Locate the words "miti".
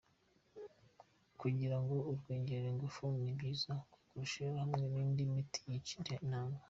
5.33-5.59